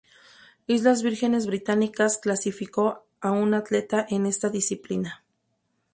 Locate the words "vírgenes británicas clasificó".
1.03-3.05